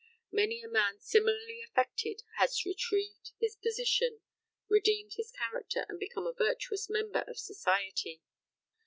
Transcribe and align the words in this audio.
Many 0.31 0.63
a 0.63 0.67
man 0.67 0.99
similarly 0.99 1.61
affected 1.63 2.23
has 2.37 2.65
retrieved 2.65 3.33
his 3.39 3.55
position, 3.55 4.21
redeemed 4.67 5.13
his 5.13 5.29
character 5.31 5.85
and 5.87 5.99
become 5.99 6.25
a 6.25 6.33
virtuous 6.33 6.89
member 6.89 7.21
of 7.27 7.37
society. 7.37 8.23